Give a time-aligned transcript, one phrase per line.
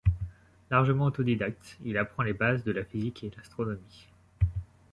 [0.71, 4.07] Largement autodidacte, il apprend les bases de la physique et l'astronomie.